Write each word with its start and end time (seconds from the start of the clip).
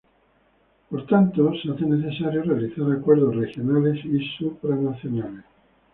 Por 0.89 1.05
tanto, 1.05 1.51
se 1.61 1.69
hace 1.71 1.85
necesario 1.85 2.41
realizar 2.41 2.91
acuerdos 2.91 3.35
regionales 3.35 4.03
y 4.03 4.17
supranacionales. 4.39 5.45